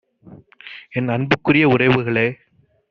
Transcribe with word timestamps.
என் 0.91 1.07
அன்புக்குரிய 1.07 1.65
உறவுகளே 1.67 2.27